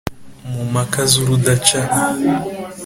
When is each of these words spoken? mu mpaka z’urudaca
mu 0.51 0.61
mpaka 0.71 0.99
z’urudaca 1.11 1.79